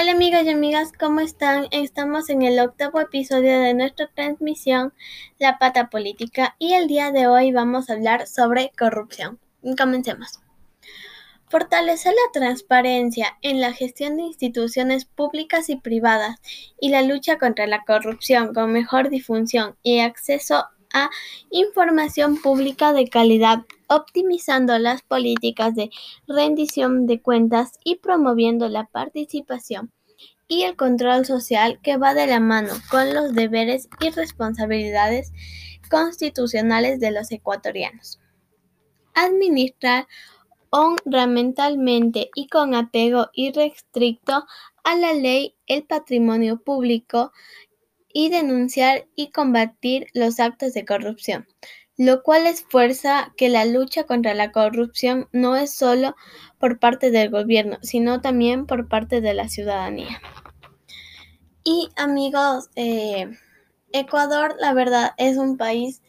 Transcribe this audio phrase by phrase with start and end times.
[0.00, 1.66] Hola amigas y amigas, ¿cómo están?
[1.72, 4.92] Estamos en el octavo episodio de nuestra transmisión
[5.40, 9.40] La Pata Política y el día de hoy vamos a hablar sobre corrupción.
[9.76, 10.38] Comencemos.
[11.48, 16.36] Fortalecer la transparencia en la gestión de instituciones públicas y privadas
[16.80, 21.10] y la lucha contra la corrupción con mejor difusión y acceso a
[21.50, 25.90] información pública de calidad, optimizando las políticas de
[26.26, 29.92] rendición de cuentas y promoviendo la participación
[30.46, 35.32] y el control social que va de la mano con los deberes y responsabilidades
[35.90, 38.18] constitucionales de los ecuatorianos.
[39.14, 40.06] Administrar
[40.70, 44.44] honramentalmente y con apego irrestricto
[44.84, 47.32] a la ley el patrimonio público
[48.12, 51.46] y denunciar y combatir los actos de corrupción,
[51.96, 56.16] lo cual esfuerza que la lucha contra la corrupción no es solo
[56.58, 60.20] por parte del gobierno, sino también por parte de la ciudadanía.
[61.64, 63.30] Y amigos, eh,
[63.92, 66.02] Ecuador, la verdad, es un país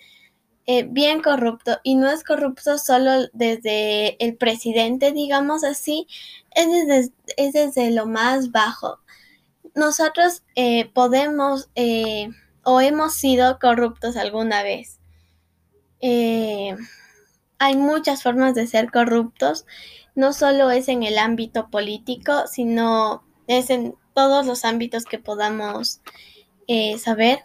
[0.66, 6.08] eh, bien corrupto y no es corrupto solo desde el presidente, digamos así,
[6.56, 9.00] es desde, es desde lo más bajo
[9.76, 12.30] nosotros eh, podemos eh,
[12.64, 15.00] o hemos sido corruptos alguna vez.
[16.02, 16.76] Eh,
[17.58, 19.66] hay muchas formas de ser corruptos,
[20.16, 26.02] no solo es en el ámbito político, sino es en todos los ámbitos que podamos
[27.00, 27.40] saber.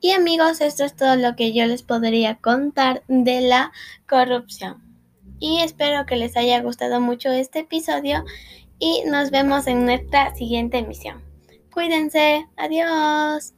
[0.00, 3.72] Y amigos, esto es todo lo que yo les podría contar de la
[4.06, 4.95] corrupción.
[5.38, 8.24] Y espero que les haya gustado mucho este episodio
[8.78, 11.22] y nos vemos en nuestra siguiente emisión.
[11.72, 12.46] Cuídense.
[12.56, 13.55] Adiós.